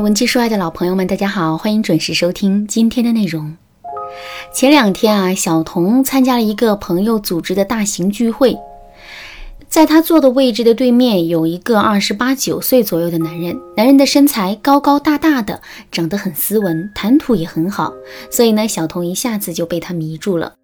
[0.00, 3.56] 文姬说爱的老朋友们，大家好，欢迎准时收听今天的内容。
[4.54, 8.56] 前两天啊，小童参加了一个朋友组织的大型聚会，
[9.68, 17.92] 在他坐的位置的对面有一个二十八九岁左右的男人，男人的身材高高大大的，长得很斯文，谈吐也很好，
[18.30, 20.54] 所以呢，小童一下子就被他迷住了。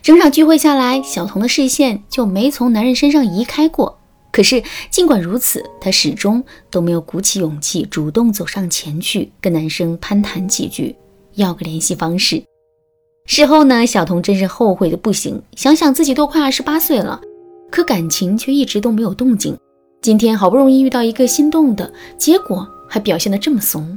[0.00, 3.98] 整场聚会下来，小童的视线就没从男人身上移开过。
[4.34, 4.60] 可是，
[4.90, 10.96] 尽管如此，他始终都没有鼓起勇气主动走上前去跟男生攀谈几句，
[11.34, 12.42] 要个联系方式。
[13.26, 17.20] 事后呢，小童真是后悔的不行，想想自己都快二十八岁了，
[17.70, 19.56] 可感情却一直都没有动静。
[20.02, 23.96] 今天好不容易遇到一个心动的，结果还表现得这么怂，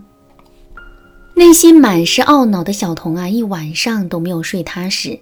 [1.33, 5.19] 内心满是懊恼的小童啊，一晚上都没有睡踏实。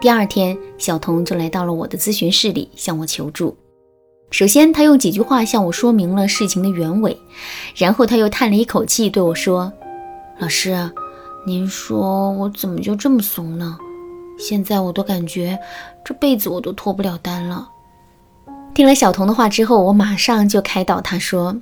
[0.00, 3.56] 第二天，小童就来到了我的咨询室里，向我求助。
[4.32, 7.14] 首先，他用几句话向我说明了事情的原委，
[7.76, 9.70] 然后他又叹了一口气对我说
[10.40, 10.90] ：“老师，
[11.46, 13.76] 您说我怎么就这么怂呢？
[14.38, 15.58] 现在我都感觉
[16.02, 17.68] 这辈子我都脱不了单了。”
[18.74, 21.54] 听了小童的话之后，我马上就开导他说：“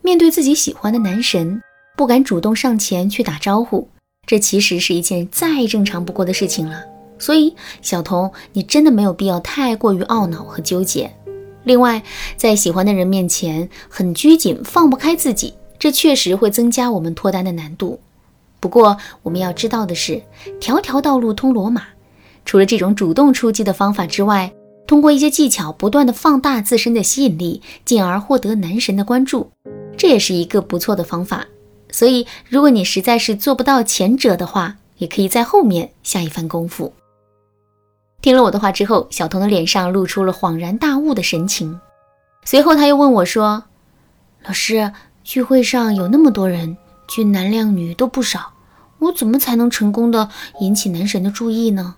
[0.00, 1.60] 面对自己喜欢的男神，
[1.94, 3.86] 不敢主动上前去打招呼，
[4.26, 6.82] 这其实是一件再正常不过的事情了。
[7.18, 11.12] 所以，小童，你真的没有必要太过于懊恼和纠结。”
[11.64, 12.02] 另外，
[12.36, 18.00] 在喜欢的人面前很拘谨，放不开自己，这确实会增加我们脱单的难度。
[18.60, 20.22] 不过，我们要知道的是，
[20.58, 21.82] 条条道路通罗马。
[22.44, 24.50] 除了这种主动出击的方法之外，
[24.86, 29.50] 通过一些技巧，不断的放大自身的吸引力，进而获得男神的关注，
[29.96, 31.46] 这也是一个不错的方法。
[31.90, 36.92] 所以，如果你实在是做不到前者的话，也可以在后面下一番功夫。
[38.20, 41.80] 听了我的话之后，小童的脸上露出了恍然大悟的神情。
[42.44, 43.64] 随后他又问我说
[44.44, 48.54] ：“老师，聚会上有那么多人，俊男靓女都不少，
[48.98, 50.30] 我怎么才能成功的
[50.60, 51.96] 引起男神的注意呢？”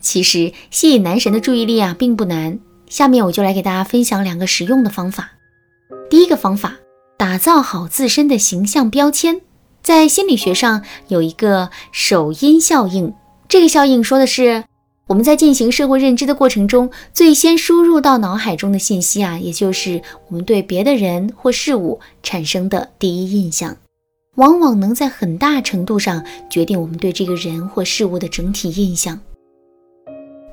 [0.00, 2.58] 其实吸引男神的注意力啊，并不难。
[2.88, 5.30] 下面我就来给大家分享两个实用的方法。
[6.10, 6.74] 第一个方法，
[7.16, 9.40] 打造好自身的形象标签。
[9.82, 13.14] 在心理学上有一个首因效应。
[13.52, 14.64] 这个效应说的是，
[15.06, 23.76] 我们在进行社会认知的过程中，最先输入到脑海中的信息啊，也就是我们对别的人或事物产生的第一印象，
[24.36, 29.20] 往往能在很大程度上决定我们对这个人或事物的整体印象。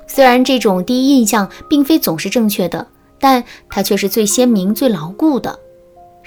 [0.06, 2.86] 虽然这种第一印象并非总是正确的，
[3.18, 5.58] 但它却是最鲜明、最牢固的。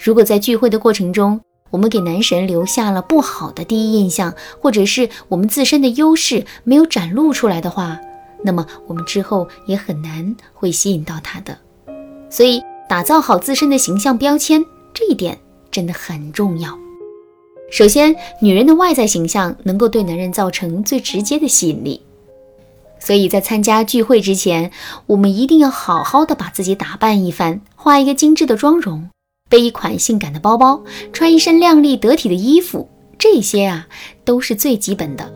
[0.02, 1.38] 如果在聚会的过程中，
[1.72, 7.98] 我们给男神留下了不好的第一印象，或者是我们自身的优势没有展露出来的话，
[8.44, 11.58] 那么我们之后也很难会吸引到他的。
[12.30, 15.38] 所以，打造好自身的形象标签，这一点
[15.70, 16.78] 真的很重要。
[17.70, 22.02] 首先，女人的外在形象能够对男人造成最直接的吸引力，
[22.98, 24.70] 所以在参加聚会之前，
[25.06, 29.08] 我们一定要好好的把自己打扮一番，化一个精致的妆容。
[29.52, 30.82] 背一款性感的包包，
[31.12, 33.86] 穿一身靓丽得体的衣服，这些啊
[34.24, 35.30] 都是最基本的。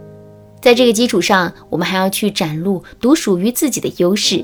[0.62, 4.42] 在这个基础上，我们还要去展露独属于自己的优势，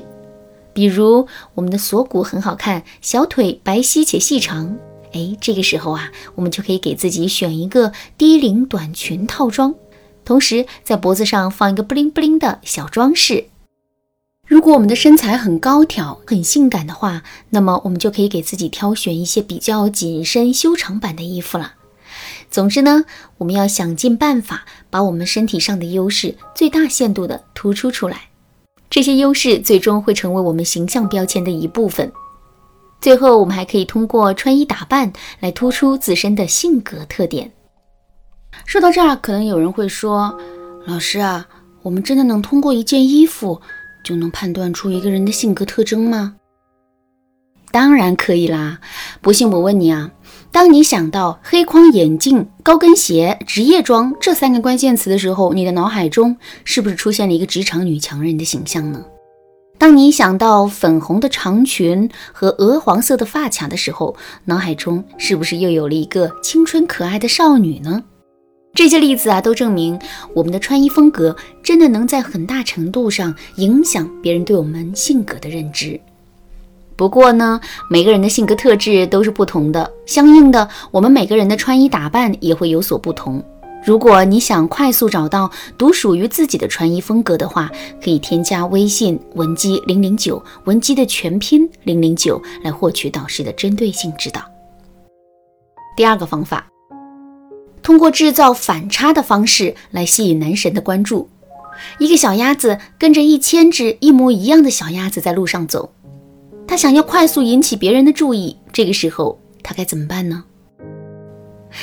[0.73, 4.77] 比如我们的锁骨很好看，小腿白皙且细长。
[5.13, 9.73] 哎，这个时候啊，我们就可以给自己选一个低领短裙套装，
[10.23, 13.45] 同时在脖子上放一个布灵布灵的小装饰。
[14.53, 21.73] 如果我们的身材很高挑、很性感的话，那么我们就可以给自己挑选一些比较紧身、修长版的衣服了。
[22.51, 23.03] 总之呢，
[23.39, 28.29] 我们要想尽办法把我们身体上的优势最大限度的突出出来。
[28.91, 32.11] 这些优势最终会成为我们形象标签的一部分。
[33.01, 37.51] 最后，我们还可以通过穿衣打扮来突出自身的性格特点。
[38.67, 40.37] 说到这儿，可能有人会说
[40.85, 41.47] ：“老师啊，
[41.81, 43.59] 我们真的能通过一件衣服？”
[44.03, 46.35] 就能判断出一个人的性格特征吗？
[47.71, 48.79] 当然可以啦！
[49.19, 50.11] 不信我问你啊，
[50.51, 59.03] 当你想到黑框眼镜、高跟鞋、职业装这三个关键词的时候，你的脑海中是不是出现了一个职场女强人的形象呢？
[59.79, 68.03] 当你想到粉红的长裙和鹅黄色的发卡的时候，脑海中是不是又有了一个青春可爱的少女呢？
[68.75, 69.99] 这些例子啊，都证明
[70.35, 75.99] 我们的穿衣风格真的能在很大程度上影响别人对我们性格的认知。
[76.95, 83.43] 不过呢，每个人的性格特质都是不同的，相应的，我们每个人的穿衣打扮也会有所不同。
[83.85, 87.69] 如果你想快速找到独属于自己的穿衣风格的话，
[88.01, 94.41] 可以添加微信文姬零零九，文姬的全拼零零九，来获取导师的针对性指导。
[95.97, 96.65] 第二个方法，
[97.81, 101.27] 通过制造反差的方式来吸引男神的关注。
[101.99, 105.93] 一个小鸭子跟着一千只一模一样的小鸭子在路上走，
[106.67, 110.43] 它想要快速引起别人的注意，这个时候它该怎么办呢？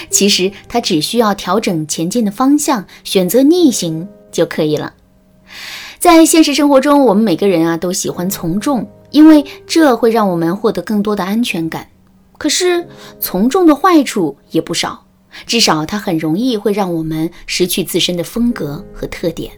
[0.09, 4.95] 其实它只需要调整前进的方向，选择逆行就可以了。
[5.99, 11.89] 在现实生活中，我们每个人啊都喜欢从众，因为这会让我们获得更多的安全感。
[12.39, 12.87] 可是
[13.19, 15.05] 从众的坏处也不少，
[15.45, 19.53] 至少它很容易会让我们失去自身的风格和特点。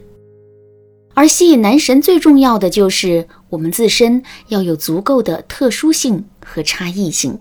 [1.13, 7.39] 而吸引男神最重要的就是我们自身要有足够的特殊性和差异性。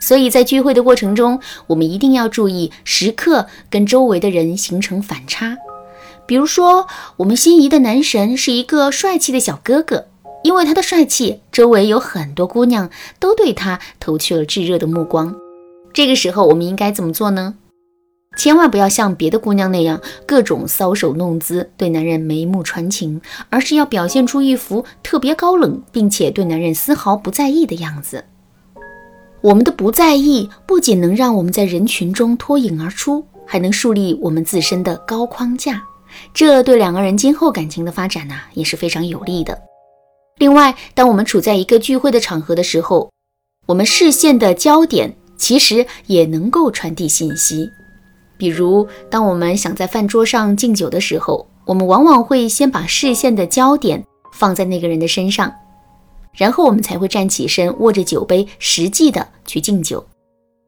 [0.00, 1.38] 所以在聚会的过程中，
[1.68, 5.56] 我们一定要注意时刻跟周围的人形成反差。
[6.26, 6.86] 比如说，
[7.18, 10.06] 我们心仪的男神是一个帅气的小哥哥，
[10.42, 15.34] 因为他的帅气，周围有很多姑娘都对他投去了炙热的目光。
[15.92, 17.54] 这个时候，我们应该怎么做呢？
[18.36, 23.20] 千万不要像别的姑娘那样各种搔首弄姿，对男人眉目传情，
[23.50, 28.24] 而是要表现出一副特别高冷，并且对男人丝毫不在意的样子。
[29.42, 35.82] 我们的不在意，不仅能让我们在人群中脱颖而出，还能树立我们自身的高框架。
[36.32, 39.60] 这对两个人今后感情的发展呢，也是非常有利的。
[40.38, 43.10] 另外，当我们处在一个聚会的场合的时候，
[43.66, 47.68] 我们视线的焦点其实也能够传递信息。
[48.42, 55.54] 比如，当我们想在饭桌上敬酒的时候，我们往往会先把视线的焦点放在那个人的身上，
[56.36, 60.04] 然后我们才会站起身，握着酒杯，实际的去敬酒。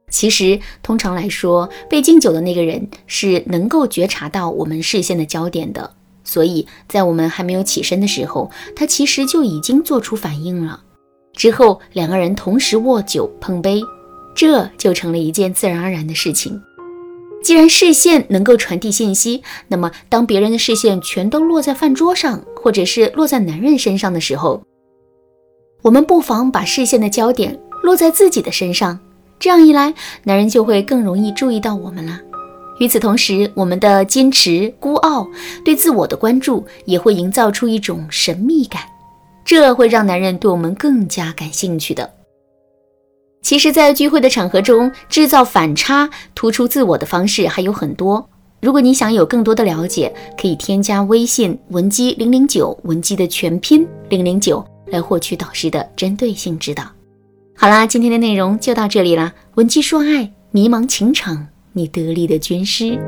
[0.09, 10.81] 其实，通常来说，被敬酒的那个人是能够觉察到我们视线的焦点的，所以在我们还没有起身的时候，他其实就已经做出反应了。
[11.33, 13.83] 之后，两个人同时握酒碰杯，
[14.33, 16.63] 这就成了一件自然而然的事情。
[17.45, 24.63] 既然视线能够传递信息，那么当别人的视线全都落在饭桌上，或者是落在男人身上的时候，
[25.83, 28.99] 我们不妨把视线的焦点落在自己的身上。
[29.39, 29.93] 这样一来，
[30.23, 32.19] 男人就会更容易注意到我们了。
[32.79, 35.29] 与此同时，我们的矜持、孤傲、
[35.63, 38.81] 对自我的关注，也会营造出一种神秘感，
[39.45, 42.11] 这会让男人对我们更加感兴趣的。
[43.45, 48.27] 其实，在聚会的场合中制造反差、突出自我的方式还有很多。
[48.63, 50.11] 如果你想有更多的了解，
[50.41, 56.85] 可以添加微信文姬零零九，文姬的全拼零零九，来获取导师的针对性指导。
[57.55, 59.31] 好啦，今天的内容就到这里啦。
[59.57, 62.99] 文姬说爱，迷茫情场，你得力的军师。